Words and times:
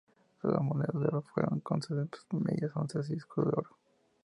Las 0.41 0.59
monedas 0.63 0.95
de 0.99 1.05
oro 1.09 1.21
fueron 1.21 1.59
de 1.59 1.63
onzas, 1.63 2.09
medias 2.31 2.75
onzas 2.75 3.07
y 3.11 3.13
escudo 3.13 3.51
de 3.51 3.51
oro. 3.57 3.77